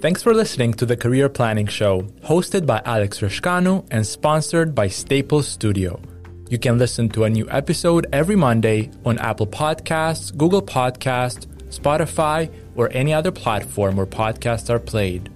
[0.00, 4.88] Thanks for listening to the Career Planning Show, hosted by Alex Rascanu and sponsored by
[4.88, 6.00] Staples Studio.
[6.48, 12.50] You can listen to a new episode every Monday on Apple Podcasts, Google Podcasts, Spotify,
[12.76, 15.28] or any other platform where podcasts are played.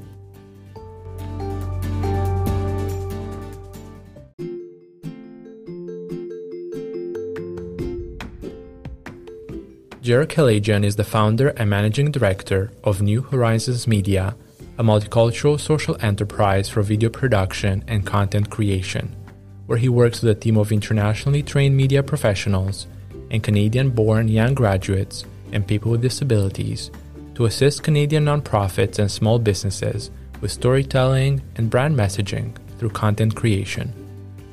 [10.07, 14.37] Gerard Keledjian is the founder and managing director of New Horizons Media,
[14.79, 19.13] a multicultural social enterprise for video production and content creation,
[19.67, 22.87] where he works with a team of internationally trained media professionals
[23.33, 26.93] and Canadian born young graduates and people with disabilities
[27.35, 33.93] to assist Canadian nonprofits and small businesses with storytelling and brand messaging through content creation.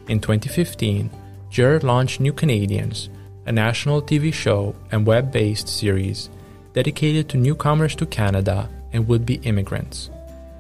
[0.08, 1.12] In 2015,
[1.52, 3.12] Jared launched New Canadians
[3.46, 6.30] a national TV show and web based series
[6.74, 10.10] dedicated to newcomers to Canada and would be immigrants.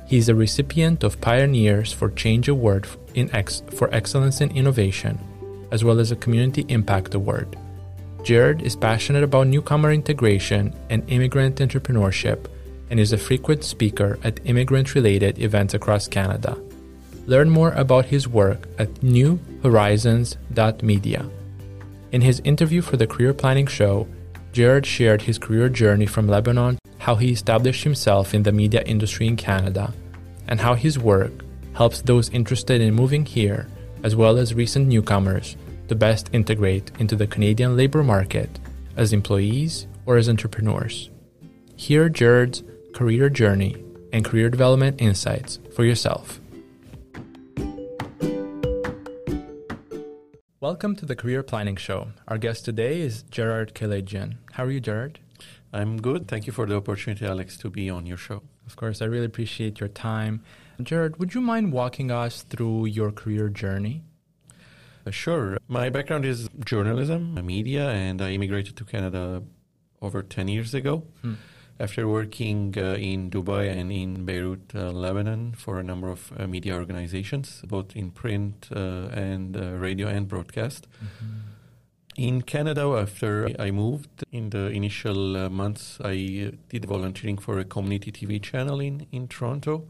[0.07, 5.17] He is a recipient of Pioneers for Change Award Ex- for Excellence in Innovation,
[5.71, 7.57] as well as a Community Impact Award.
[8.23, 12.45] Gerard is passionate about newcomer integration and immigrant entrepreneurship
[12.89, 16.55] and is a frequent speaker at immigrant related events across Canada.
[17.25, 21.25] Learn more about his work at newhorizons.media.
[22.13, 24.07] In his interview for the Career Planning Show,
[24.51, 29.25] Gerard shared his career journey from Lebanon, how he established himself in the media industry
[29.25, 29.91] in Canada,
[30.47, 31.31] and how his work
[31.73, 33.67] helps those interested in moving here,
[34.03, 38.59] as well as recent newcomers, to best integrate into the Canadian labor market
[38.95, 41.09] as employees or as entrepreneurs.
[41.77, 42.61] Hear Gerard's
[42.93, 46.39] career journey and career development insights for yourself.
[50.63, 52.13] Welcome to the Career Planning Show.
[52.25, 54.37] Our guest today is Gerard Keledjian.
[54.53, 55.19] How are you, Gerard?
[55.73, 56.29] I'm good.
[56.29, 58.43] Thank you for the opportunity, Alex, to be on your show.
[58.65, 60.41] Of course, I really appreciate your time.
[60.81, 64.03] Gerard, would you mind walking us through your career journey?
[65.05, 65.57] Uh, sure.
[65.67, 69.43] My background is journalism, media, and I immigrated to Canada
[70.01, 71.03] over 10 years ago.
[71.21, 71.33] Hmm
[71.79, 76.47] after working uh, in Dubai and in Beirut, uh, Lebanon, for a number of uh,
[76.47, 80.87] media organizations, both in print uh, and uh, radio and broadcast.
[81.03, 81.25] Mm-hmm.
[82.15, 87.65] In Canada, after I moved, in the initial uh, months, I did volunteering for a
[87.65, 89.87] community TV channel in, in Toronto.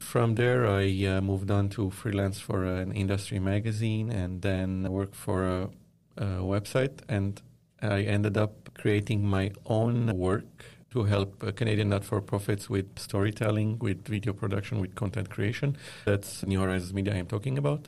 [0.00, 5.46] From there, I moved on to freelance for an industry magazine and then worked for
[5.46, 5.70] a,
[6.16, 6.98] a website.
[7.08, 7.40] And
[7.80, 10.64] I ended up creating my own work
[10.94, 15.76] to help uh, Canadian not-for-profits with storytelling, with video production, with content creation.
[16.04, 17.82] That's New Horizons Media I'm talking about.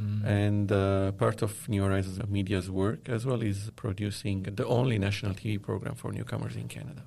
[0.00, 0.26] Mm-hmm.
[0.26, 5.34] And uh, part of New Horizons Media's work as well is producing the only national
[5.34, 7.02] TV program for newcomers in Canada.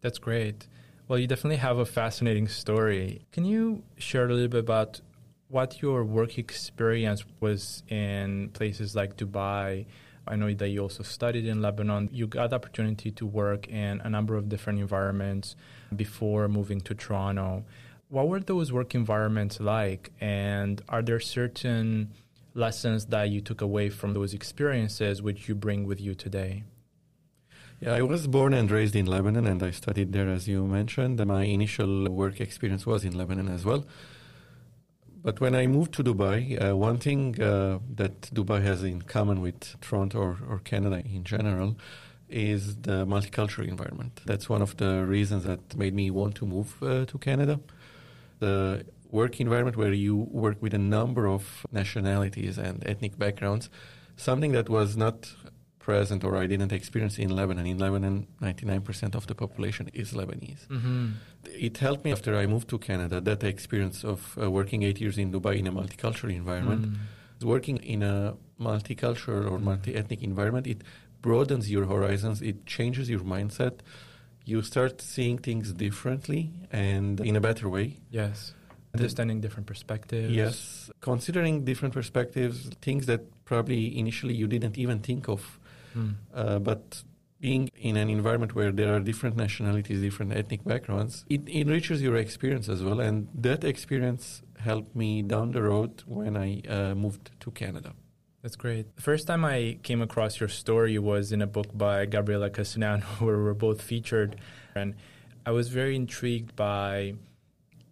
[0.00, 0.66] That's great.
[1.08, 3.26] Well, you definitely have a fascinating story.
[3.32, 5.00] Can you share a little bit about
[5.48, 9.84] what your work experience was in places like Dubai
[10.26, 12.08] I know that you also studied in Lebanon.
[12.12, 15.56] You got the opportunity to work in a number of different environments
[15.94, 17.64] before moving to Toronto.
[18.08, 20.12] What were those work environments like?
[20.20, 22.10] And are there certain
[22.54, 26.64] lessons that you took away from those experiences which you bring with you today?
[27.80, 31.24] Yeah, I was born and raised in Lebanon and I studied there, as you mentioned.
[31.26, 33.86] My initial work experience was in Lebanon as well.
[35.22, 39.42] But when I moved to Dubai, uh, one thing uh, that Dubai has in common
[39.42, 41.76] with Toronto or, or, Canada in general
[42.30, 44.22] is the multicultural environment.
[44.24, 47.60] That's one of the reasons that made me want to move uh, to Canada.
[48.38, 53.68] The work environment where you work with a number of nationalities and ethnic backgrounds,
[54.16, 55.34] something that was not
[55.80, 57.66] present or I didn't experience in Lebanon.
[57.66, 60.68] In Lebanon, 99% of the population is Lebanese.
[60.68, 61.08] Mm-hmm.
[61.46, 65.18] It helped me after I moved to Canada, that experience of uh, working eight years
[65.18, 66.82] in Dubai in a multicultural environment.
[66.86, 66.96] Mm.
[67.54, 70.82] Working in a multicultural or multi ethnic environment, it
[71.22, 73.80] broadens your horizons, it changes your mindset.
[74.44, 78.00] You start seeing things differently and in a better way.
[78.10, 78.54] Yes.
[78.94, 80.34] Understanding different perspectives.
[80.34, 80.90] Yes.
[81.00, 85.59] Considering different perspectives, things that probably initially you didn't even think of
[85.96, 86.14] Mm.
[86.34, 87.02] Uh, but
[87.40, 92.16] being in an environment where there are different nationalities, different ethnic backgrounds, it enriches your
[92.16, 93.00] experience as well.
[93.00, 97.94] And that experience helped me down the road when I uh, moved to Canada.
[98.42, 98.94] That's great.
[98.96, 103.04] The first time I came across your story was in a book by Gabriela Castellano,
[103.18, 104.36] where we were both featured.
[104.74, 104.94] And
[105.46, 107.14] I was very intrigued by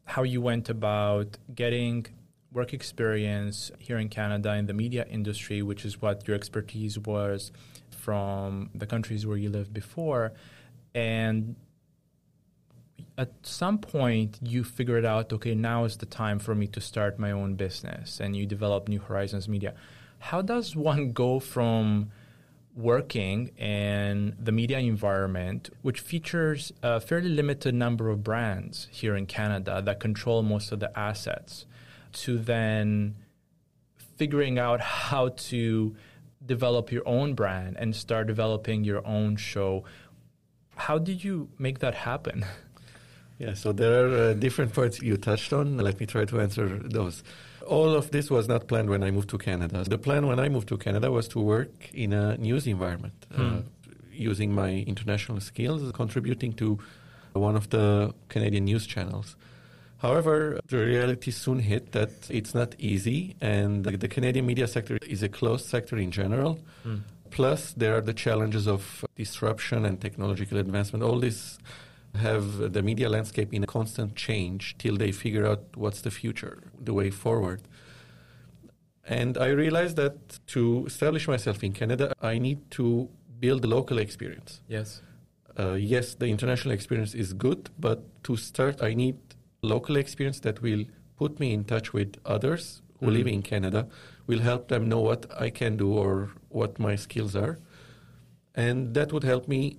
[0.05, 2.07] how you went about getting
[2.53, 7.53] work experience here in Canada in the media industry, which is what your expertise was
[8.09, 10.33] from the countries where you lived before.
[10.95, 11.57] And
[13.19, 17.19] at some point, you figured out, okay, now is the time for me to start
[17.19, 19.75] my own business, and you develop New Horizons Media.
[20.31, 22.11] How does one go from
[22.75, 29.27] working in the media environment, which features a fairly limited number of brands here in
[29.27, 31.67] Canada that control most of the assets,
[32.23, 33.17] to then
[34.17, 35.95] figuring out how to
[36.45, 39.85] develop your own brand and start developing your own show.
[40.77, 42.45] How did you make that happen?
[43.39, 45.79] Yeah, so there are uh, different points you touched on.
[45.79, 47.23] Let me try to answer those.
[47.65, 49.85] All of this was not planned when I moved to Canada.
[49.85, 53.37] The plan when I moved to Canada was to work in a news environment, uh,
[53.37, 53.57] hmm.
[53.59, 53.61] uh,
[54.13, 56.81] using my international skills, contributing to
[57.33, 59.37] one of the Canadian news channels.
[59.99, 65.23] However, the reality soon hit that it's not easy, and the, Canadian media sector is
[65.25, 66.61] a closed sector in general.
[66.87, 67.03] Mm.
[67.31, 71.03] Plus, there are the challenges of disruption and technological advancement.
[71.03, 71.59] All this
[72.15, 76.63] have the media landscape in a constant change till they figure out what's the future,
[76.81, 77.63] the way forward.
[79.05, 83.09] And I realized that to establish myself in Canada, I need to
[83.41, 84.61] build a local experience.
[84.69, 85.03] Yes.
[85.59, 89.17] Uh, yes, the international experience is good, but to start, I need
[89.63, 90.85] local experience that will
[91.17, 93.87] put me in touch with others who mm live in Canada,
[94.27, 97.59] will help them know what I can do or what my skills are.
[98.55, 99.79] And that would help me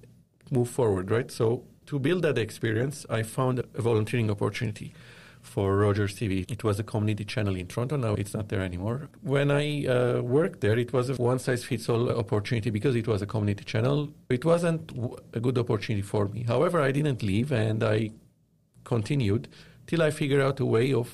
[0.49, 1.29] move forward, right?
[1.29, 4.93] So to build that experience, I found a volunteering opportunity
[5.41, 6.49] for Rogers TV.
[6.49, 7.97] It was a community channel in Toronto.
[7.97, 9.09] Now it's not there anymore.
[9.21, 13.07] When I uh, worked there, it was a one size fits all opportunity because it
[13.07, 14.09] was a community channel.
[14.29, 14.91] It wasn't
[15.33, 16.43] a good opportunity for me.
[16.43, 18.11] However, I didn't leave and I
[18.95, 19.43] continued
[19.87, 21.07] till I figured out a way of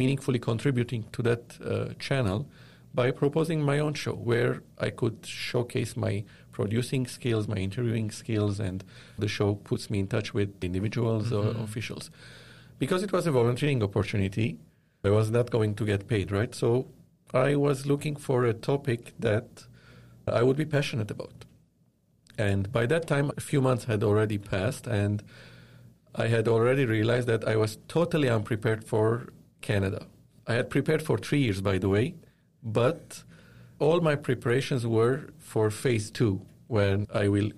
[0.00, 2.38] meaningfully contributing to that uh, channel
[3.00, 4.52] by proposing my own show where
[4.86, 6.14] I could showcase my
[6.52, 8.78] producing skills, my interviewing skills, and
[9.18, 11.60] the show puts me in touch with individuals mm-hmm.
[11.60, 12.04] or officials.
[12.78, 14.48] Because it was a volunteering opportunity,
[15.04, 16.52] I was not going to get paid, right?
[16.62, 16.68] So
[17.32, 19.48] I was looking for a topic that
[20.38, 21.38] I would be passionate about.
[22.48, 25.16] And by that time, a few months had already passed, and
[26.14, 29.28] I had already realized that I was totally unprepared for
[29.60, 30.06] Canada.
[30.46, 32.14] I had prepared for three years, by the way,
[32.62, 33.24] but
[33.78, 37.50] all my preparations were for phase two, when I will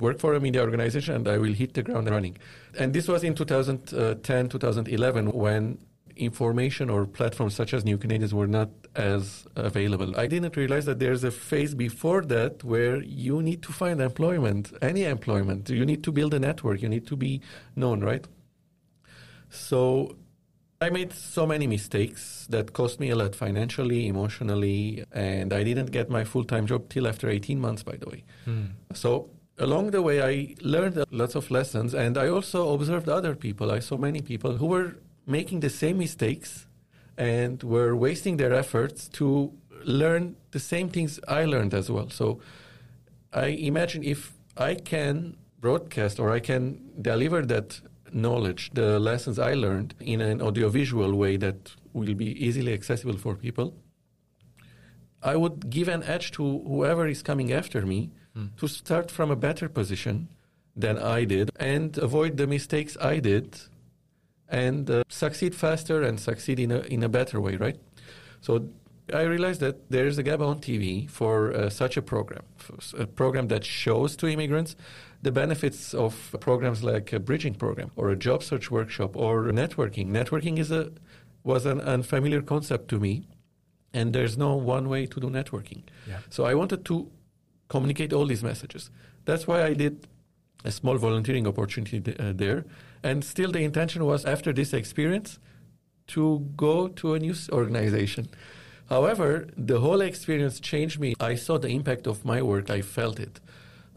[0.00, 2.38] work for a media organization and I will hit the ground running.
[2.78, 5.78] And this was in 2010, uh, 2011, when
[6.16, 10.18] information or platforms such as New Canadians were not as available.
[10.18, 14.72] I didn't realize that there's a phase before that where you need to find employment,
[14.82, 15.70] any employment.
[15.70, 17.40] You need to build a network, you need to be
[17.76, 18.26] known, right?
[19.48, 20.16] So
[20.80, 25.92] I made so many mistakes that cost me a lot financially, emotionally, and I didn't
[25.92, 28.24] get my full time job till after 18 months, by the way.
[28.46, 28.70] Mm.
[28.92, 33.70] So along the way, I learned lots of lessons, and I also observed other people.
[33.70, 34.96] I saw many people who were
[35.26, 36.66] making the same mistakes
[37.16, 39.52] and were wasting their efforts to
[39.84, 42.08] learn the same things I learned as well.
[42.10, 42.40] So
[43.32, 47.80] I imagine if I can broadcast or I can deliver that
[48.12, 53.34] knowledge, the lessons I learned in an audiovisual way that will be easily accessible for
[53.34, 53.74] people,
[55.22, 58.54] I would give an edge to whoever is coming after me mm.
[58.56, 60.28] to start from a better position
[60.74, 63.60] than I did and avoid the mistakes I did
[64.52, 67.78] and uh, succeed faster and succeed in a, in a better way, right?
[68.42, 68.68] So
[69.12, 72.42] I realized that there is a gap on TV for uh, such a program,
[72.96, 74.76] a program that shows to immigrants
[75.22, 80.08] the benefits of programs like a bridging program or a job search workshop or networking.
[80.08, 80.92] Networking is a
[81.44, 83.26] was an unfamiliar concept to me,
[83.92, 85.82] and there's no one way to do networking.
[86.06, 86.18] Yeah.
[86.30, 87.10] So I wanted to
[87.68, 88.90] communicate all these messages.
[89.24, 90.06] That's why I did
[90.64, 92.64] a small volunteering opportunity uh, there.
[93.02, 95.38] And still, the intention was after this experience
[96.08, 98.28] to go to a news organization.
[98.88, 101.14] However, the whole experience changed me.
[101.18, 103.40] I saw the impact of my work, I felt it.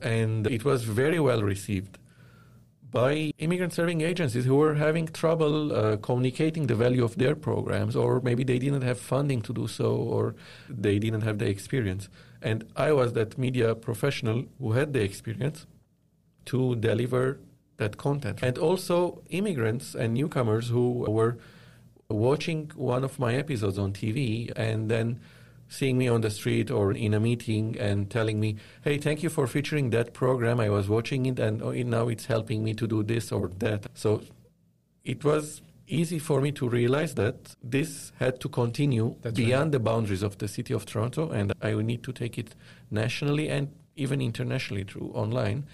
[0.01, 1.97] And it was very well received
[2.91, 7.93] by immigrant serving agencies who were having trouble uh, communicating the value of their programs,
[7.93, 10.33] or maybe they didn't have funding to do so, or
[10.69, 12.07] they didn't have the experience.
[12.41, 15.65] And I was that media professional who had the experience
[16.45, 17.39] to deliver
[17.77, 18.39] that content.
[18.41, 21.37] And also immigrants and newcomers who were
[22.09, 25.19] watching one of my episodes on TV and then
[25.67, 29.29] seeing me on the street or in a meeting and telling me, hey, thank you
[29.29, 30.59] for featuring that program.
[30.59, 33.87] I was watching it and oh, now it's helping me to do this or that.
[33.95, 34.21] So
[35.03, 39.71] it was easy for me to realize that this had to continue That's beyond right.
[39.73, 42.55] the boundaries of the city of Toronto, and I will need to take it
[42.89, 45.65] nationally and even internationally through online.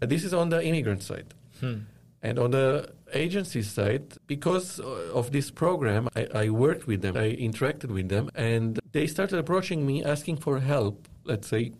[0.00, 1.34] This is on the immigrant side.
[1.60, 1.80] Hmm.
[2.22, 7.16] And on the agency side, because uh, of this program, I, I worked with them,
[7.16, 11.72] I interacted with them, and they started approaching me asking for help, let's say,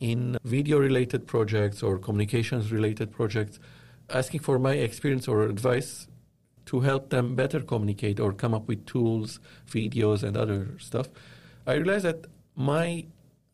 [0.00, 3.58] in video related projects or communications related projects,
[4.08, 6.06] asking for my experience or advice
[6.66, 11.08] to help them better communicate or come up with tools, videos, and other stuff.
[11.66, 13.06] I realized that my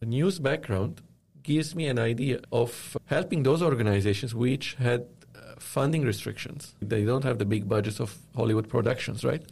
[0.03, 1.01] news background
[1.47, 2.71] gives me an idea of
[3.17, 5.39] helping those organizations which had uh,
[5.75, 6.61] funding restrictions.
[6.93, 9.45] They don't have the big budgets of Hollywood productions, right?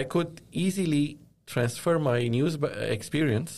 [0.00, 0.32] I could
[0.64, 1.04] easily
[1.46, 2.54] transfer my news
[2.98, 3.52] experience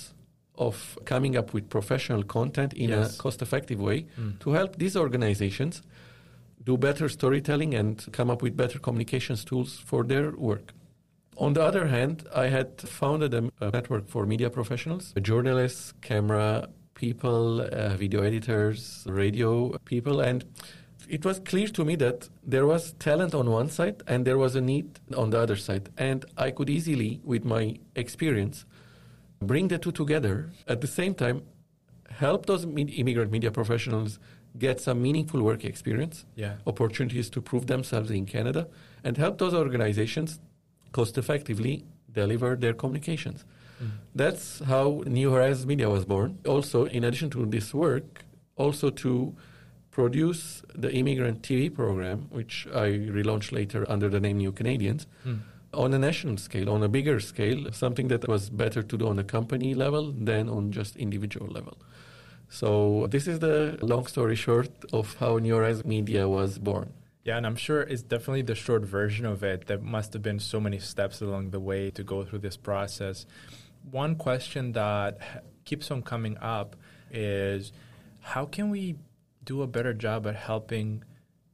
[0.66, 0.74] of
[1.12, 3.14] coming up with professional content in Yes.
[3.16, 4.32] a cost effective way Mm.
[4.44, 5.74] to help these organizations
[6.68, 10.66] do better storytelling and come up with better communications tools for their work.
[11.46, 12.68] On the other hand, I had
[13.00, 20.20] founded a, a network for media professionals, journalists, camera people, uh, video editors, radio people,
[20.20, 20.44] and
[21.08, 24.54] it was clear to me that there was talent on one side and there was
[24.54, 25.90] a need on the other side.
[25.98, 28.64] And I could easily, with my experience,
[29.40, 31.42] bring the two together at the same time,
[32.08, 34.18] help those me- immigrant media professionals
[34.58, 36.56] get some meaningful work experience, Yeah.
[36.66, 38.68] opportunities to prove themselves in Canada,
[39.02, 40.38] and help those organizations
[40.92, 43.44] cost effectively deliver their communications.
[44.14, 46.38] That's how New Horizons Media was born.
[46.46, 48.24] Also, in addition to this work,
[48.56, 49.34] also to
[49.90, 55.34] produce the immigrant TV program, which I relaunched later under the name New Canadians, Hmm.
[55.74, 59.18] on a national scale, on a bigger scale, something that was better to do on
[59.18, 61.76] a company level than on just individual level.
[62.48, 66.92] So this is the long story short of how New Horizons Media was born.
[67.24, 69.66] Yeah, and I'm sure it's definitely the short version of it.
[69.66, 73.26] There must have been so many steps along the way to go through this process.
[73.90, 75.18] One question that
[75.64, 76.76] keeps on coming up
[77.10, 77.72] is
[78.20, 78.96] how can we
[79.44, 81.04] do a better job at helping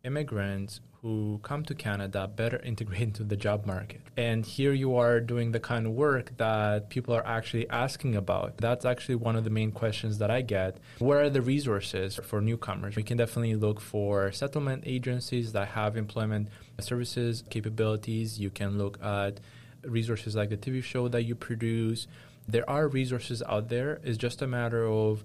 [0.04, 4.00] immigrants who come to Canada better integrate into the job market?
[4.16, 8.58] And here you are doing the kind of work that people are actually asking about.
[8.58, 10.78] That's actually one of the main questions that I get.
[10.98, 12.96] Where are the resources for newcomers?
[12.96, 16.48] We can definitely look for settlement agencies that have employment
[16.80, 18.38] services capabilities.
[18.38, 19.40] You can look at
[19.88, 22.06] resources like the TV show that you produce.
[22.46, 24.00] There are resources out there.
[24.02, 25.24] It's just a matter of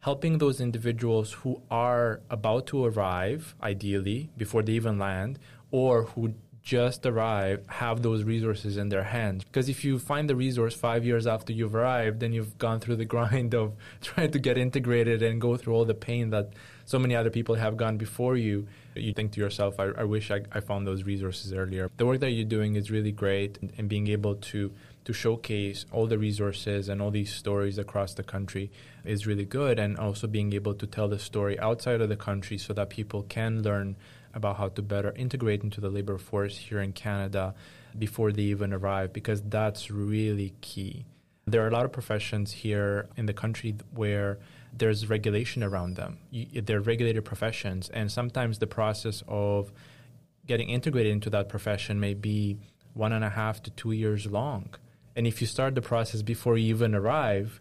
[0.00, 5.38] helping those individuals who are about to arrive, ideally, before they even land,
[5.70, 9.44] or who just arrived have those resources in their hands.
[9.44, 12.96] Because if you find the resource five years after you've arrived, then you've gone through
[12.96, 16.52] the grind of trying to get integrated and go through all the pain that
[16.92, 18.66] so many other people have gone before you.
[18.94, 21.90] You think to yourself, I, I wish I, I found those resources earlier.
[21.96, 24.70] The work that you're doing is really great, and, and being able to
[25.06, 28.70] to showcase all the resources and all these stories across the country
[29.04, 32.56] is really good and also being able to tell the story outside of the country
[32.56, 33.96] so that people can learn
[34.32, 37.52] about how to better integrate into the labor force here in Canada
[37.98, 41.04] before they even arrive because that's really key.
[41.46, 44.38] There are a lot of professions here in the country where
[44.72, 46.18] there's regulation around them.
[46.30, 49.72] You, they're regulated professions, and sometimes the process of
[50.46, 52.58] getting integrated into that profession may be
[52.94, 54.74] one and a half to two years long.
[55.14, 57.60] And if you start the process before you even arrive,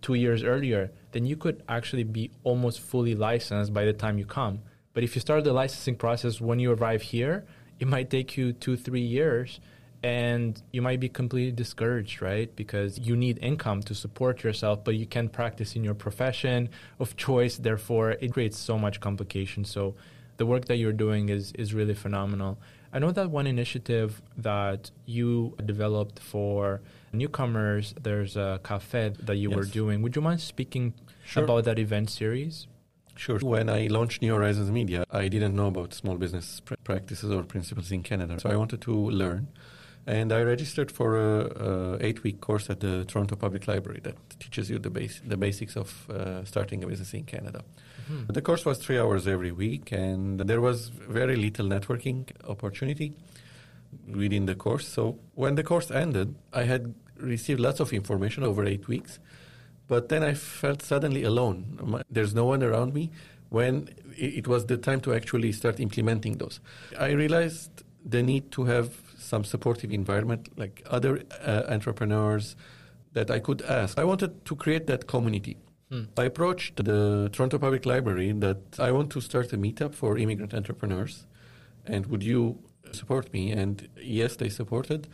[0.00, 4.26] two years earlier, then you could actually be almost fully licensed by the time you
[4.26, 4.60] come.
[4.92, 7.44] But if you start the licensing process when you arrive here,
[7.80, 9.60] it might take you two, three years
[10.04, 12.54] and you might be completely discouraged, right?
[12.54, 16.68] Because you need income to support yourself, but you can't practice in your profession
[16.98, 17.56] of choice.
[17.56, 19.64] Therefore, it creates so much complication.
[19.64, 19.94] So,
[20.36, 22.58] the work that you're doing is, is really phenomenal.
[22.92, 26.82] I know that one initiative that you developed for
[27.12, 30.02] newcomers, there's a cafe that you were doing.
[30.02, 30.92] Would you mind speaking
[31.24, 31.44] Sure.
[31.44, 32.66] about that event series?
[33.16, 33.38] Sure.
[33.38, 37.42] When I launched New Horizons Media, I didn't know about small business pr- practices or
[37.44, 38.38] principles in Canada.
[38.40, 39.48] So I wanted to learn.
[40.06, 44.68] And I registered for a, a eight-week course at the Toronto Public Library that teaches
[44.68, 47.62] you the, base, the basics of uh, starting a business in Canada.
[48.06, 48.24] Hmm.
[48.28, 53.14] The course was three hours every week, and there was very little networking opportunity
[54.14, 54.86] within the course.
[54.86, 59.18] So when the course ended, I had received lots of information over eight weeks,
[59.88, 61.78] but then I felt suddenly alone.
[61.82, 63.10] My- There's no one around me
[63.48, 66.60] when i- it was the time to actually start implementing those.
[66.98, 67.70] I realized
[68.04, 68.90] the need to have
[69.24, 72.56] some supportive environment, like other uh, entrepreneurs
[73.12, 73.98] that I could ask.
[73.98, 75.56] I wanted to create that community.
[75.90, 76.04] Hmm.
[76.16, 80.54] I approached the Toronto Public Library that I want to start a meetup for immigrant
[80.54, 81.26] entrepreneurs,
[81.86, 82.58] and would you
[82.94, 83.50] support me.
[83.50, 85.08] And yes, they supported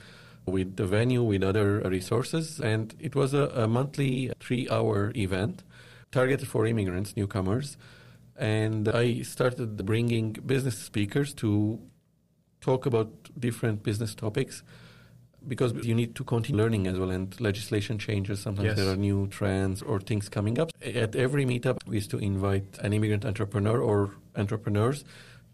[0.46, 2.60] with the venue, with other resources.
[2.60, 5.62] And it was a, a monthly three hour event
[6.12, 7.76] targeted for immigrants, newcomers.
[8.36, 11.80] And I started bringing business speakers to
[12.60, 14.62] talk about different business topics
[15.48, 18.76] because you need to continue learning as well and legislation changes sometimes yes.
[18.76, 22.78] there are new trends or things coming up at every meetup we used to invite
[22.82, 25.04] an immigrant entrepreneur or entrepreneurs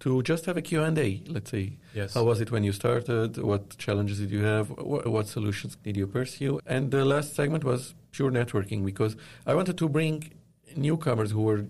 [0.00, 2.14] to just have a q&a let's say yes.
[2.14, 5.96] how was it when you started what challenges did you have what, what solutions did
[5.96, 10.32] you pursue and the last segment was pure networking because i wanted to bring
[10.74, 11.66] newcomers who were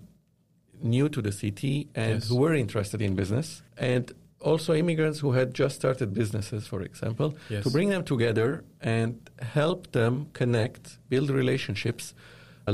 [0.81, 2.29] new to the city and yes.
[2.29, 4.13] who were interested in business and
[4.47, 7.63] also immigrants who had just started businesses, for example, yes.
[7.63, 12.13] to bring them together and help them connect, build relationships,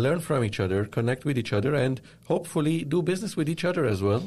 [0.06, 3.86] learn from each other, connect with each other, and hopefully do business with each other
[3.86, 4.24] as well.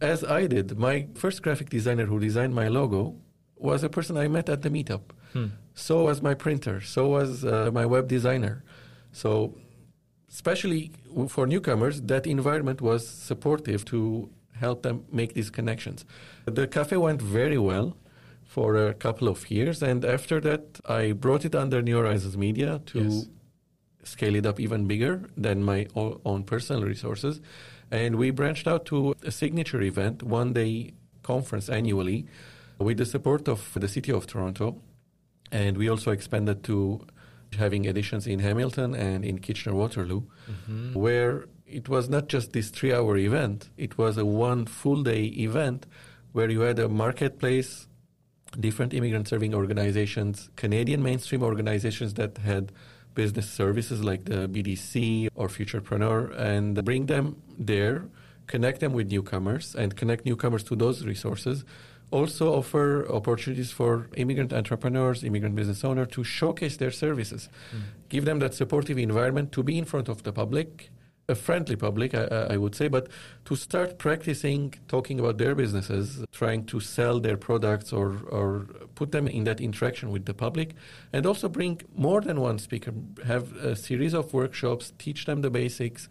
[0.00, 3.02] As I did, my first graphic designer who designed my logo
[3.56, 5.04] was a person I met at the meetup.
[5.32, 5.48] Hmm.
[5.74, 6.80] So was my printer.
[6.80, 8.64] So was uh, my web designer.
[9.12, 9.54] So,
[10.28, 10.92] especially
[11.28, 14.30] for newcomers, that environment was supportive to
[14.60, 16.04] help them make these connections.
[16.44, 17.96] The cafe went very well
[18.44, 22.80] for a couple of years, and after that, I brought it under New Horizons Media
[22.86, 23.26] to yes.
[24.02, 27.40] scale it up even bigger than my own personal resources.
[27.90, 32.26] And we branched out to a signature event, one day conference annually,
[32.78, 34.80] with the support of the City of Toronto.
[35.52, 37.06] And we also expanded to
[37.58, 40.94] having editions in Hamilton and in Kitchener Waterloo, mm-hmm.
[40.94, 45.24] where it was not just this three hour event, it was a one full day
[45.24, 45.86] event
[46.32, 47.86] where you had a marketplace,
[48.58, 52.72] different immigrant serving organizations, Canadian mainstream organizations that had
[53.14, 58.04] business services like the BDC or Futurepreneur, and bring them there,
[58.46, 61.64] connect them with newcomers, and connect newcomers to those resources.
[62.12, 67.82] Also offer opportunities for immigrant entrepreneurs, immigrant business owners to showcase their services, mm.
[68.08, 70.90] give them that supportive environment to be in front of the public
[71.30, 73.08] a friendly public, I, I, would say, but
[73.46, 79.12] to start practicing talking about their businesses, trying to sell their products or, or put
[79.12, 80.74] them in that interaction with the public,
[81.12, 82.92] and also bring more than one speaker,
[83.24, 86.08] have a series of workshops, teach them the basics,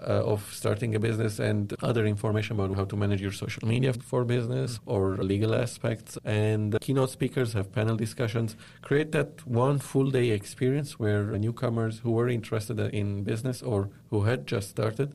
[0.00, 3.92] uh, of starting a business and other information about how to manage your social media
[3.92, 6.18] for business or legal aspects.
[6.24, 8.56] And keynote speakers have panel discussions.
[8.82, 14.22] Create that one full day experience where newcomers who were interested in business or who
[14.22, 15.14] had just started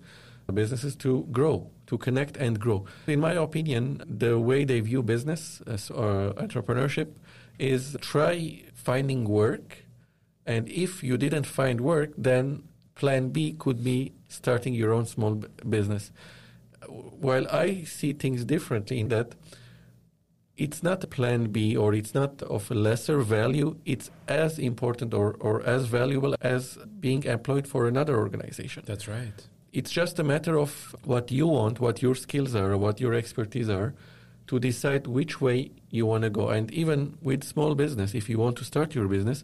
[0.54, 2.86] businesses to grow, to connect and grow.
[3.08, 7.14] In my opinion, the way they view business as uh, entrepreneurship
[7.60, 9.86] is try finding work.
[10.46, 12.64] And if you didn't find work, then
[12.96, 16.12] plan B could be starting your own small business.
[16.88, 19.36] While I see things differently in that
[20.56, 25.14] it's not a plan B or it's not of a lesser value, it's as important
[25.14, 28.84] or, or as valuable as being employed for another organization.
[28.86, 29.34] That's right.
[29.72, 33.70] It's just a matter of what you want, what your skills are, what your expertise
[33.70, 33.96] are,
[34.46, 36.50] to decide which way you want to go.
[36.50, 39.44] And even with small business, if you want to start your business,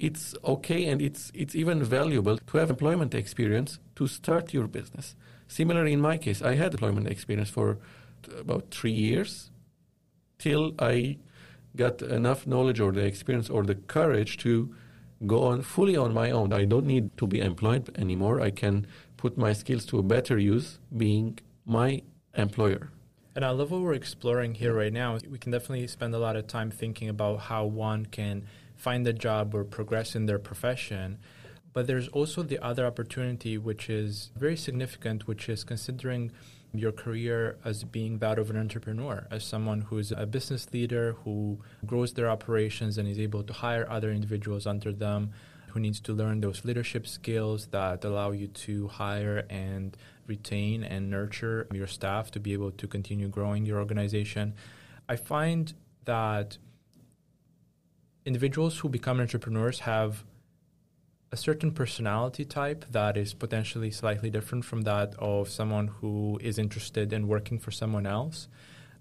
[0.00, 5.14] it's okay and it's it's even valuable to have employment experience to start your business.
[5.46, 7.78] Similarly, in my case, I had employment experience for
[8.38, 9.50] about three years
[10.38, 11.18] till I
[11.76, 14.74] got enough knowledge or the experience or the courage to
[15.26, 16.52] go on fully on my own.
[16.52, 18.40] I don't need to be employed anymore.
[18.40, 18.86] I can
[19.16, 22.02] put my skills to a better use being my
[22.34, 22.90] employer.
[23.36, 25.18] And I love what we're exploring here right now.
[25.28, 28.46] We can definitely spend a lot of time thinking about how one can
[28.80, 31.18] find a job or progress in their profession.
[31.72, 36.32] But there's also the other opportunity, which is very significant, which is considering
[36.72, 41.60] your career as being that of an entrepreneur, as someone who's a business leader who
[41.84, 45.30] grows their operations and is able to hire other individuals under them,
[45.68, 51.10] who needs to learn those leadership skills that allow you to hire and retain and
[51.10, 54.54] nurture your staff to be able to continue growing your organization.
[55.08, 55.72] I find
[56.06, 56.58] that
[58.24, 60.24] individuals who become entrepreneurs have
[61.32, 66.58] a certain personality type that is potentially slightly different from that of someone who is
[66.58, 68.48] interested in working for someone else.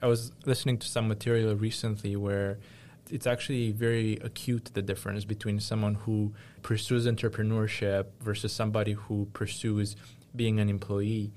[0.01, 2.59] I was listening to some material recently where
[3.09, 9.95] it's actually very acute the difference between someone who pursues entrepreneurship versus somebody who pursues
[10.35, 11.31] being an employee.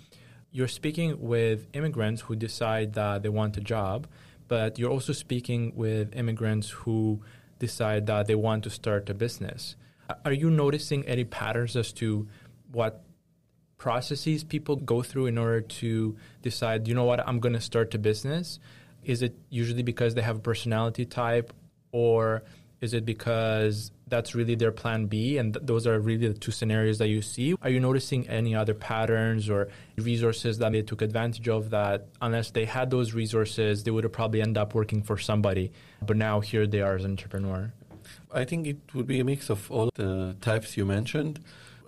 [0.51, 4.07] You're speaking with immigrants who decide that they want a job,
[4.49, 7.23] but you're also speaking with immigrants who
[7.62, 9.77] decide that they want to start a business.
[10.25, 12.27] Are you noticing any patterns as to
[12.72, 13.05] what
[13.79, 17.94] processes people go through in order to decide, you know what, I'm going to start
[17.94, 18.59] a business?
[19.05, 21.53] Is it usually because they have a personality type,
[21.92, 22.42] or
[22.81, 26.53] is it because that's really their plan B and th- those are really the two
[26.53, 27.57] scenarios that you see?
[27.62, 32.51] Are you noticing any other patterns or resources that they took advantage of that unless
[32.51, 35.72] they had those resources, they would have probably end up working for somebody,
[36.07, 37.72] but now here they are as an entrepreneur?
[38.31, 41.40] I think it would be a mix of all the types you mentioned.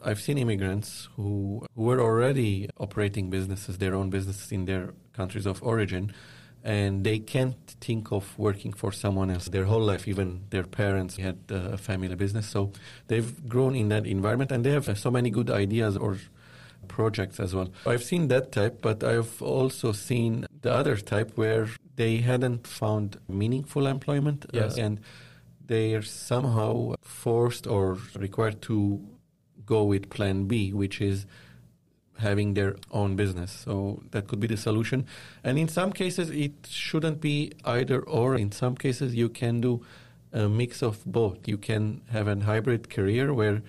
[0.02, 5.46] I've seen immigrants who, who were already operating businesses, their own businesses in their countries
[5.46, 6.12] of origin,
[6.64, 10.08] and they can't think of working for someone else their whole life.
[10.08, 12.72] Even their parents had a family business, so
[13.08, 16.16] they've grown in that environment, and they have so many good ideas or
[16.88, 17.70] projects as well.
[17.86, 23.18] I've seen that type, but I've also seen the other type where they hadn't found
[23.28, 24.78] meaningful employment, uh, yes.
[24.78, 25.00] uh, and
[25.66, 29.00] they are somehow forced or required to
[29.66, 31.26] go with plan B, which is
[32.18, 33.50] having their own business.
[33.50, 35.06] So that could be the solution.
[35.42, 38.36] And in some cases, it shouldn't be either or.
[38.36, 39.84] In some cases, you can do
[40.32, 41.46] a mix of both.
[41.46, 43.62] You can have a hybrid career where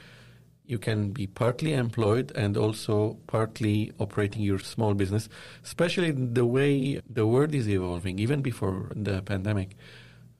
[0.67, 5.29] you can be partly employed and also partly operating your small business,
[5.63, 9.75] especially the way the world is evolving, even before the pandemic.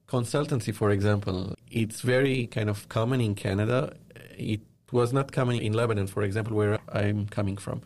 [0.08, 3.96] Consultancy, for example, it's very kind of common in Canada.
[4.38, 7.82] It was not coming in Lebanon, for example, where I'm coming from.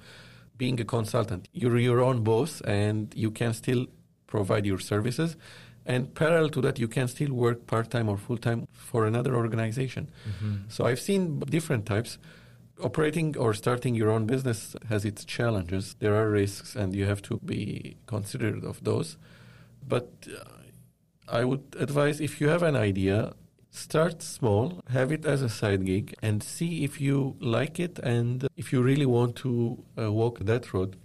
[0.58, 3.88] Being a consultant, you're your own boss and you can still
[4.28, 5.36] provide your services.
[5.86, 9.36] And parallel to that, you can still work part time or full time for another
[9.36, 10.12] organization.
[10.28, 10.56] Mm-hmm.
[10.68, 12.18] So I've seen different types.
[12.82, 15.96] Operating or starting your own business has its challenges.
[16.00, 19.18] There are risks, and you have to be considerate of those.
[19.86, 20.44] But uh,
[21.28, 23.34] I would advise if you have an idea,
[23.72, 28.48] Start small, have it as a side gig, and see if you like it and
[28.58, 30.96] if you really want to uh, walk that road.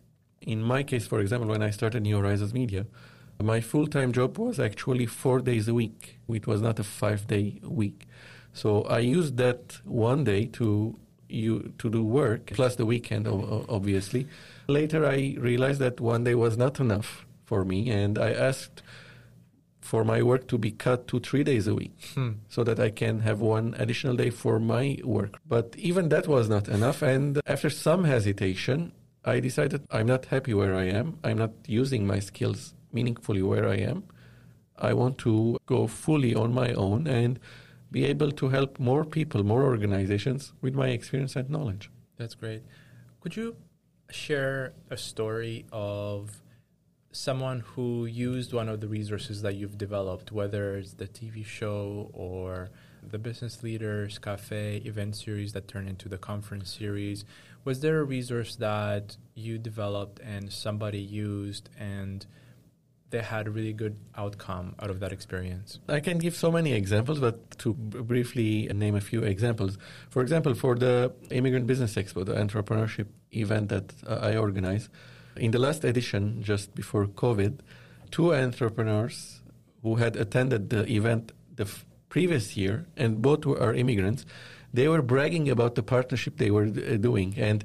[0.41, 2.87] In my case, for example, when I started New Horizons Media,
[3.43, 6.19] my full time job was actually four days a week.
[6.29, 8.07] It was not a five day week.
[8.53, 10.99] So I used that one day to
[11.29, 14.27] you to do work plus the weekend obviously
[14.69, 18.83] later i realized that one day was not enough for me and i asked
[19.85, 22.33] for my work to be cut to three days a week hmm.
[22.49, 25.39] so that I can have one additional day for my work.
[25.47, 27.03] But even that was not enough.
[27.03, 28.93] And after some hesitation,
[29.27, 31.19] I decided I'm not happy where I am.
[31.23, 34.05] I'm not using my skills meaningfully where I am.
[34.79, 37.39] I want to go fully on my own and
[37.91, 41.91] be able to help more people, more organizations with my experience and knowledge.
[42.17, 42.63] That's great.
[43.21, 43.57] Could you
[44.11, 46.31] share a story of
[47.15, 52.11] someone who used one of the resources that you've developed, whether it's the TV show
[52.13, 52.71] or
[53.03, 57.25] the Business Leaders Cafe event series that turned into the conference series,
[57.65, 62.27] was there a resource that you developed and somebody used and
[63.11, 65.79] they had a really good outcome out of that experience?
[65.89, 69.79] I can give so many examples, but to briefly name a few examples.
[70.11, 74.89] For example, for the Immigrant Business Expo, the entrepreneurship event that uh, I organize,
[75.37, 77.61] in the last edition, just before COVID,
[78.11, 79.41] two entrepreneurs
[79.83, 84.25] who had attended the event the f- previous year, and both were immigrants,
[84.73, 87.35] they were bragging about the partnership they were uh, doing.
[87.37, 87.65] And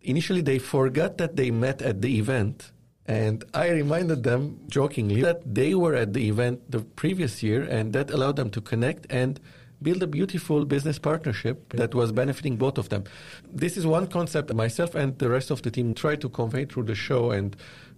[0.00, 2.72] initially, they forgot that they met at the event.
[3.06, 7.92] And I reminded them jokingly that they were at the event the previous year, and
[7.92, 9.40] that allowed them to connect and
[9.82, 13.04] build a beautiful business partnership that was benefiting both of them.
[13.50, 16.84] This is one concept myself and the rest of the team try to convey through
[16.84, 17.56] the show and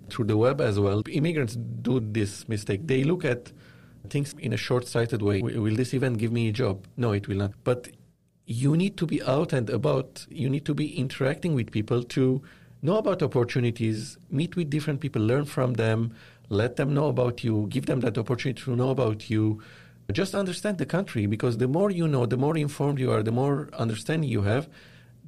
[0.09, 1.03] through the web as well.
[1.11, 2.87] Immigrants do this mistake.
[2.87, 3.53] They look at
[4.09, 5.43] things in a short-sighted way.
[5.43, 6.87] Will this event give me a job?
[6.97, 7.53] No, it will not.
[7.65, 7.89] But
[8.47, 10.27] you need to be out and about.
[10.29, 12.43] You need to be interacting with people to
[12.83, 16.13] know about opportunities, meet with different people, learn from them,
[16.49, 19.63] let them know about you, give them that opportunity to know about you,
[20.15, 23.33] just understand the country because the more you know, the more informed you are, the
[23.33, 24.69] more understanding you have,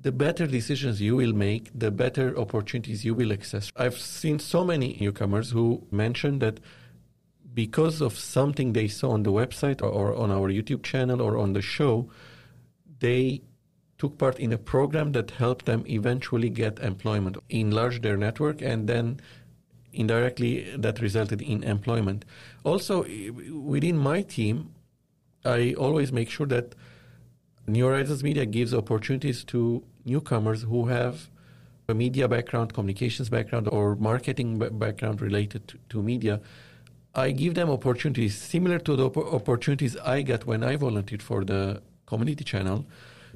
[0.01, 3.73] the better decisions you will make, the better opportunities you will access.
[3.77, 6.61] I've seen so many newcomers who mentioned that
[7.55, 11.39] because of something they saw on the website or, or on our YouTube channel or
[11.39, 12.11] on the show,
[12.99, 13.43] they
[13.97, 18.89] took part in a program that helped them eventually get employment, enlarge their network, and
[18.89, 19.21] then
[19.93, 22.25] indirectly that resulted in employment.
[22.65, 23.05] Also,
[23.53, 24.74] within my team,
[25.45, 26.75] I always make sure that
[27.67, 31.31] New Horizons Media gives opportunities to newcomers who have
[31.89, 36.41] a media background, communications background, or marketing background related to, to, media.
[37.15, 41.45] I give them opportunities similar to the op- opportunities I got when I volunteered for
[41.45, 42.87] the community channel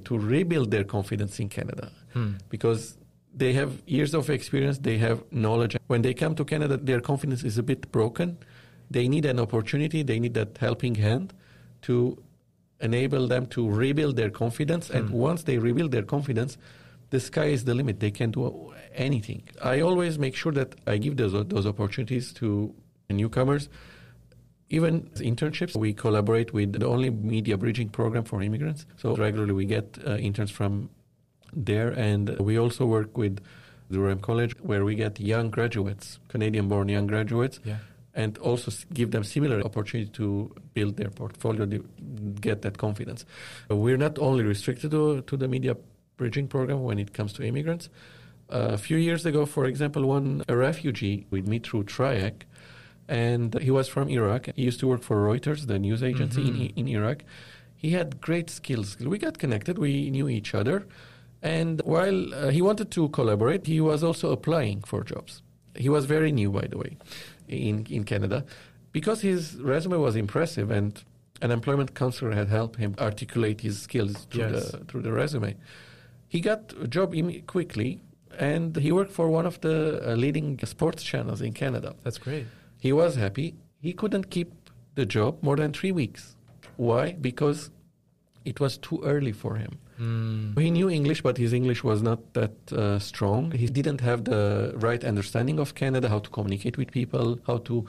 [0.05, 1.93] to rebuild their confidence in Canada.
[2.15, 2.33] Hmm.
[2.49, 2.97] Because
[3.35, 5.77] they have years of experience, they have knowledge.
[5.87, 8.39] When they come to Canada, their confidence is a bit broken.
[8.91, 11.35] they need an opportunity, they need that helping hand
[11.83, 12.23] to
[12.81, 14.91] enable them to rebuild their confidence.
[14.91, 16.57] And once they rebuild their confidence,
[17.11, 18.01] the sky is the limit.
[18.01, 19.43] They can do anything.
[19.63, 22.75] I always make sure that I give those, those opportunities to
[23.11, 23.69] newcomers.
[24.71, 28.85] Even internships, we collaborate with the only media bridging program for immigrants.
[28.97, 30.91] So regularly we get uh, interns from
[31.55, 33.41] there, and we also work with
[33.91, 37.79] Durham College, where we get young graduates, Canadian-born young graduates, Yeah.
[38.23, 40.27] And also give them similar opportunity to
[40.75, 41.65] build their portfolio,
[42.41, 43.25] get that confidence.
[43.69, 45.75] We're not only restricted to, to the media
[46.17, 47.89] bridging program when it comes to immigrants.
[48.51, 52.35] Uh, a few years ago, for example, one a refugee with me through TRIEC,
[53.07, 54.43] and he was from Iraq.
[54.57, 57.19] He used to work for Reuters, the news agency in, in Iraq.
[57.77, 58.97] He had great skills.
[58.99, 59.79] We got connected.
[59.79, 60.87] We knew each other.
[61.41, 65.43] And while uh, he wanted to collaborate, he was also applying for jobs.
[65.77, 66.97] He was very new, by the way,
[67.49, 68.45] in, in Canada.
[68.93, 71.03] Because his resume was impressive and
[71.43, 74.71] an employment counselor had helped him articulate his skills through, Yes.
[74.73, 75.57] the, through the resume.
[76.29, 78.01] He got a job im- quickly
[78.39, 81.95] and he worked for one of the uh, leading sports channels in Canada.
[82.03, 82.47] That's great.
[82.81, 83.55] He was happy.
[83.81, 84.53] He couldn't keep
[84.95, 86.37] the job more than three weeks.
[86.77, 87.13] Why?
[87.13, 87.71] Because
[88.45, 89.79] it was too early for him.
[90.01, 90.59] Mm.
[90.59, 93.51] He knew English, but his English was not that uh, strong.
[93.51, 97.87] He didn't have the right understanding of Canada, how to communicate with people, how to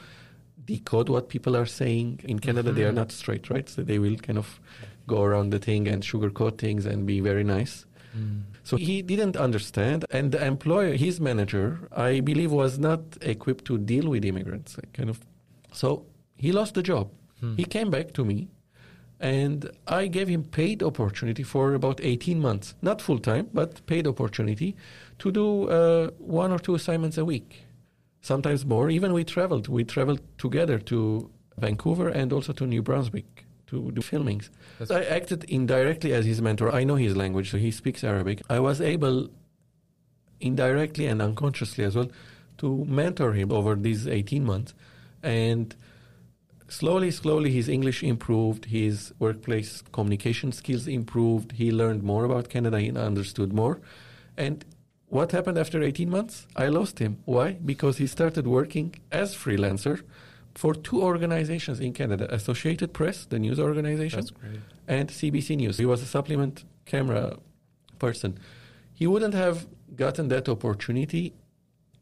[0.65, 2.21] decode what people are saying.
[2.23, 3.69] In Canada, they are not straight, right?
[3.69, 4.59] So they will kind of
[5.07, 7.85] go around the thing and sugarcoat things and be very nice.
[8.17, 8.41] Mm.
[8.63, 13.77] So he didn't understand, and the employer, his manager, I believe, was not equipped to
[13.77, 14.77] deal with immigrants.
[14.93, 15.19] Kind of,
[15.71, 17.09] so he lost the job.
[17.39, 17.55] Hmm.
[17.55, 18.47] He came back to me,
[19.19, 24.08] and I gave him paid opportunity for about 18 months, not full time, but paid
[24.08, 24.75] opportunity
[25.19, 27.63] to do uh, one or two assignments a week,
[28.21, 28.89] sometimes more.
[28.89, 29.67] Even we traveled.
[29.67, 34.49] We traveled together to Vancouver and also to New Brunswick to do filmings.
[34.79, 36.73] That's- I acted indirectly as his mentor.
[36.73, 38.41] I know his language, so he speaks Arabic.
[38.49, 39.29] I was able,
[40.39, 42.10] indirectly and unconsciously as well,
[42.60, 44.73] to mentor him over these 18 months.
[45.21, 45.75] And
[46.69, 52.79] slowly, slowly, his English improved, his workplace communication skills improved, he learned more about Canada,
[52.79, 53.82] he understood more.
[54.38, 54.63] And
[55.08, 56.47] what happened after 18 months?
[56.55, 57.17] I lost him.
[57.25, 57.53] Why?
[57.53, 60.01] Because he started working as freelancer
[60.55, 64.25] for two organizations in Canada Associated Press, the news organization,
[64.88, 65.77] and CBC News.
[65.77, 67.38] He was a supplement camera
[67.97, 68.38] person.
[68.93, 71.34] He wouldn't have gotten that opportunity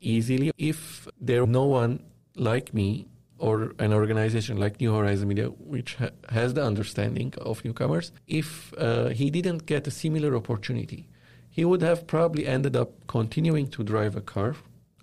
[0.01, 2.03] easily if there no one
[2.36, 3.08] like me
[3.39, 8.73] or an organization like New Horizon Media, which ha- has the understanding of newcomers, if
[8.78, 11.08] uh, he didn't get a similar opportunity,
[11.50, 14.56] he would have probably ended up continuing to drive a car,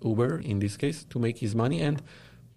[0.03, 2.01] Uber in this case, to make his money and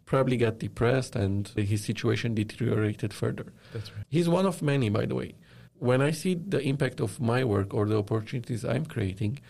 [0.04, 3.52] probably got depressed and his situation deteriorated further.
[3.72, 4.04] That's right.
[4.08, 5.34] He's one of many, by the way.
[5.78, 9.40] When I see the impact of my work or the opportunities I'm creating,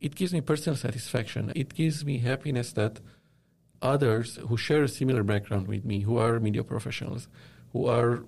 [0.00, 1.52] it gives me personal satisfaction.
[1.56, 3.00] It gives me happiness that
[3.82, 7.28] others who share a similar background with me, who are media professionals,
[7.72, 8.24] who are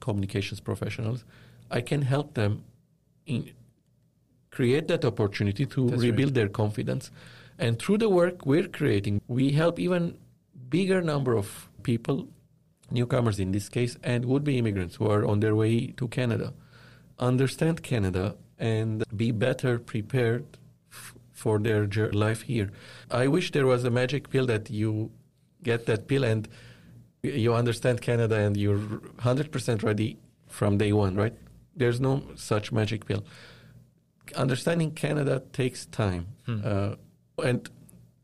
[0.00, 1.24] communications professionals,
[1.70, 2.64] I can help them
[3.26, 3.52] in
[4.50, 6.34] create that opportunity to That's rebuild right.
[6.34, 7.10] their confidence.
[7.58, 10.18] And through the work we're creating, we help even
[10.68, 12.28] bigger number of people,
[12.90, 16.52] newcomers in this case, and would-be immigrants who are on their way to Canada,
[17.18, 20.44] understand Canada and be better prepared
[21.42, 21.82] for their
[22.26, 22.68] life here.
[23.10, 25.10] I wish there was a magic pill that you
[25.64, 26.42] get that pill and
[27.22, 30.10] you understand Canada and you're 100% ready
[30.48, 31.34] from day one, right?
[31.80, 33.22] There's no such magic pill.
[34.36, 36.24] Understanding Canada takes time.
[36.46, 36.60] Hmm.
[36.64, 36.94] Uh,
[37.50, 37.60] and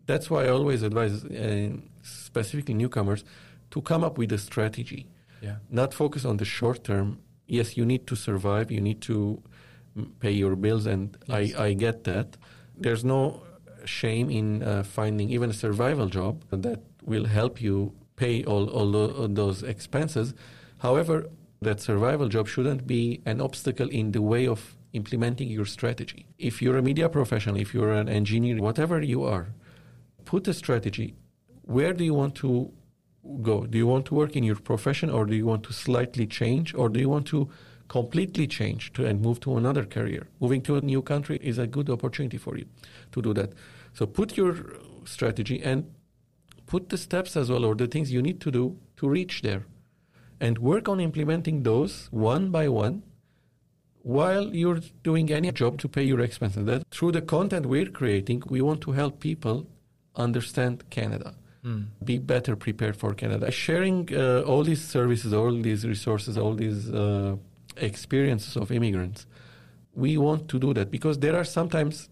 [0.07, 1.71] that's why I always advise, uh,
[2.03, 3.25] specifically newcomers,
[3.73, 5.03] to come up with a strategy
[5.47, 5.57] Yeah.
[5.81, 7.09] not focus on the short term.
[7.57, 9.17] Yes, you need to survive, you need to
[9.97, 11.37] mm, pay your bills, and Yes.
[11.59, 12.29] I, I get that.
[12.81, 13.43] There's no
[13.85, 18.95] shame in uh, finding even a survival job that will help you pay all, all,
[18.97, 20.35] all those expenses.
[20.79, 21.27] However,
[21.61, 26.27] that survival job shouldn't be an obstacle in the way of implementing your strategy.
[26.39, 29.49] If you're a media professional, if you're an engineer, whatever you are,
[30.25, 31.15] put a strategy.
[31.63, 32.73] Where do you want to
[33.43, 33.67] go?
[33.67, 36.75] Do you want to work in your profession or do you want to slightly change
[36.75, 37.49] or do you want to
[37.89, 40.29] completely change to, and move to another career?
[40.41, 42.67] Moving to a new country is a good opportunity for you
[43.13, 43.53] to do that.
[43.95, 44.55] So put your
[45.05, 45.91] strategy and
[46.67, 49.65] put the steps as well or the things you need to do to reach there
[50.41, 53.03] and work on implementing those one by one
[54.03, 56.65] while you're doing any job to pay your expenses.
[56.65, 59.67] That through the content we're creating, we want to help people
[60.15, 61.35] understand Canada.
[61.65, 61.87] mm.
[62.05, 63.51] be better prepared for Canada.
[63.51, 67.37] Sharing uh, all these services, all these resources, all these uh,
[67.81, 69.27] experiences of immigrants,
[69.95, 72.09] we want to do that because there are sometimes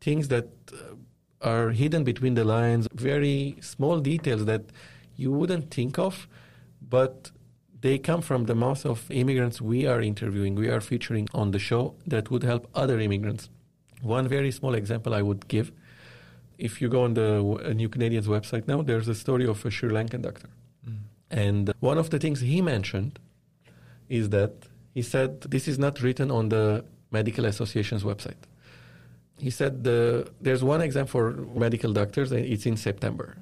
[0.00, 0.94] things that uh,
[1.40, 4.64] are hidden between the lines, very small details that
[5.16, 6.28] you wouldn't think of,
[6.80, 7.30] but
[7.80, 11.58] they come from the mouth of immigrants we are interviewing, we are featuring on the
[11.58, 13.48] show that would help other immigrants.
[14.02, 15.72] One very small example I would give
[16.58, 19.90] if you go on the New Canadians website now, there's a story of a Sri
[19.90, 20.48] Lankan doctor.
[20.88, 20.98] Mm.
[21.30, 23.18] And one of the things he mentioned
[24.08, 24.52] is that
[24.96, 28.42] he said this is not written on the Medical Association's website.
[29.38, 31.32] He said the, there's one exam for
[31.64, 33.36] medical doctors, and it's in September.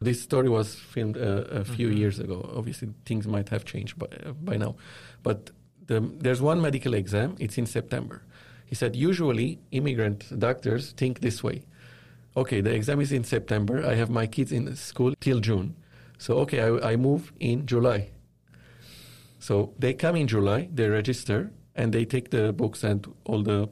[0.00, 1.96] This story was filmed a, a few mm-hmm.
[1.96, 2.36] years ago.
[2.54, 4.08] Obviously, things might have changed by,
[4.48, 4.76] by now.
[5.22, 5.50] But
[5.86, 8.22] the, there's one medical exam, it's in September.
[8.66, 11.64] He said, usually immigrant doctors think this way
[12.36, 13.84] okay, the exam is in September.
[13.84, 15.74] I have my kids in school till June.
[16.18, 18.10] So, okay, I, I move in July.
[19.38, 23.68] So they come in July, they register, and they take the books and all the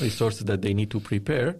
[0.00, 1.56] resources that they need to prepare,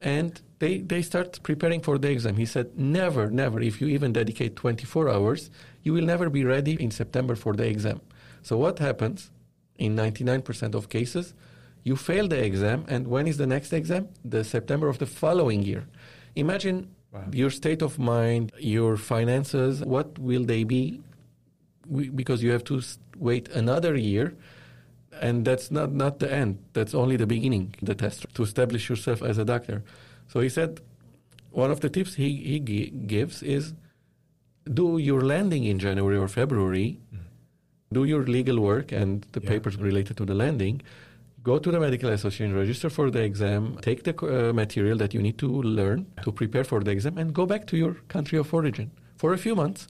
[0.00, 2.36] and they, they start preparing for the exam.
[2.36, 5.50] He said, never, never, if you even dedicate 24 hours,
[5.82, 8.00] you will never be ready in September for the exam.
[8.42, 9.30] So what happens
[9.76, 11.34] in 99% of cases?
[11.82, 14.08] You fail the exam, and when is the next exam?
[14.24, 15.86] The September of the following year.
[16.34, 17.24] Imagine wow.
[17.32, 21.00] your state of mind, your finances, what will they be?
[22.14, 22.82] Because you have to
[23.18, 24.34] wait another year,
[25.20, 26.58] and that's not, not the end.
[26.72, 29.82] That's only the beginning, the test, to establish yourself as a doctor.
[30.28, 30.80] So he said
[31.50, 33.74] one of the tips he, he g- gives is
[34.72, 37.18] do your landing in January or February, mm.
[37.92, 39.50] do your legal work and the yeah.
[39.50, 40.82] papers related to the landing
[41.44, 45.20] go to the medical association, register for the exam, take the uh, material that you
[45.20, 48.52] need to learn to prepare for the exam, and go back to your country of
[48.52, 49.86] origin for a few months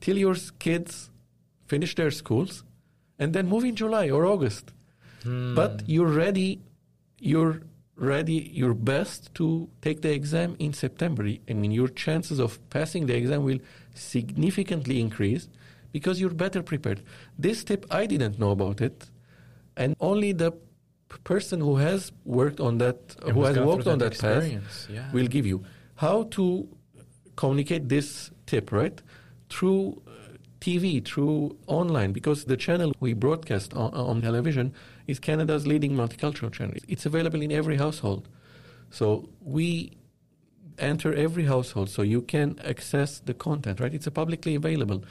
[0.00, 1.10] till your kids
[1.68, 2.64] finish their schools,
[3.18, 4.72] and then move in July or August.
[5.22, 5.54] Hmm.
[5.54, 6.60] But you're ready.
[7.18, 7.62] You're
[7.96, 11.24] ready your best to take the exam in September.
[11.48, 13.58] I mean, your chances of passing the exam will
[13.94, 15.48] significantly increase
[15.92, 17.02] because you're better prepared.
[17.38, 19.10] This tip, I didn't know about it,
[19.76, 20.52] and only the
[21.24, 25.10] person who has worked on that, and who has walked on that, path, yeah.
[25.12, 25.64] will give you
[25.96, 26.68] how to
[27.36, 29.00] communicate this tip, right?
[29.48, 30.02] Through
[30.60, 34.74] TV, through online, because the channel we broadcast on, on television
[35.06, 36.74] is Canada's leading multicultural channel.
[36.88, 38.28] It's available in every household.
[38.90, 39.98] So we
[40.78, 43.92] enter every household so you can access the content, right?
[43.92, 45.04] It's publicly available.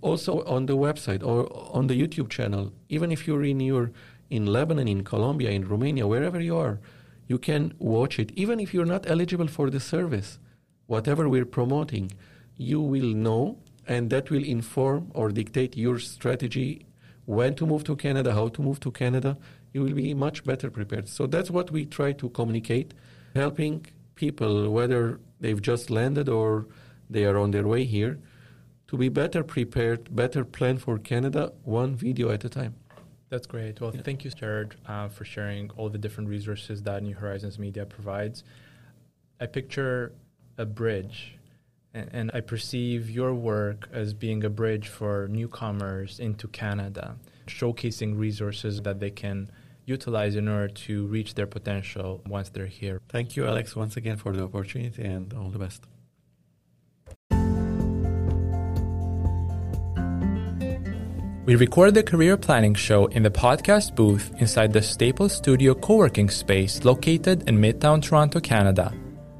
[0.00, 3.90] Also on the website or on the YouTube channel, even if you're in your
[4.30, 6.80] in Lebanon, in Colombia, in Romania, wherever you are,
[7.28, 8.30] you can watch it.
[8.32, 10.38] Even if you're not eligible for the service,
[10.86, 12.10] whatever we're promoting,
[12.56, 16.86] you will know, and that will inform or dictate your strategy
[17.26, 19.36] when to move to Canada, how to move to Canada.
[19.72, 21.08] You will be much better prepared.
[21.08, 22.94] So that's what we try to communicate,
[23.34, 26.66] helping people, whether they've just landed or
[27.10, 28.18] they are on their way here,
[28.88, 32.74] to be better prepared, better plan for Canada, one video at a time.
[33.30, 33.80] That's great.
[33.80, 34.02] Well, yeah.
[34.02, 38.44] thank you, Gerard, uh, for sharing all the different resources that New Horizons Media provides.
[39.40, 40.12] I picture
[40.56, 41.36] a bridge,
[41.94, 48.82] and, I perceive your work as being a bridge for newcomers into Canada, showcasing resources
[48.82, 49.50] that they can
[49.86, 53.00] utilize in order to reach their potential once they're here.
[53.08, 55.86] Thank you, Alex, once again for the opportunity, and all the best.
[61.46, 65.96] We record the Career Planning Show in the podcast booth inside the Staples Studio co
[65.96, 68.94] working space located in Midtown Toronto, Canada.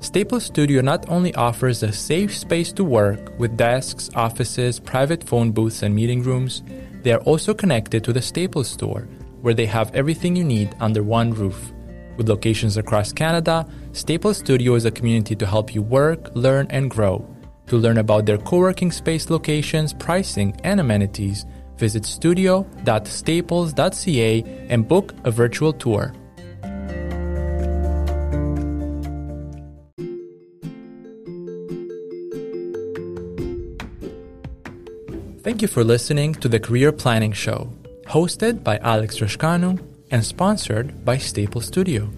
[0.04, 5.50] Staples Studio not only offers a safe space to work with desks, offices, private phone
[5.50, 6.62] booths, and meeting rooms,
[7.02, 9.08] they are also connected to the Staples store,
[9.40, 11.72] where they have everything you need under one roof.
[12.18, 16.90] With locations across Canada, Staples Studio is a community to help you work, learn, and
[16.90, 17.26] grow.
[17.68, 21.46] To learn about their co working space locations, pricing, and amenities,
[21.78, 26.12] visit studio.staples.ca and book a virtual tour.
[35.44, 37.70] Thank you for listening to the Career Planning Show,
[38.06, 39.78] hosted by Alex Rascanu
[40.10, 42.08] and sponsored by Staples Studio.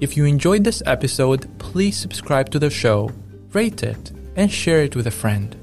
[0.00, 3.10] If you enjoyed this episode, please subscribe to the show,
[3.52, 5.59] rate it, and share it with a friend.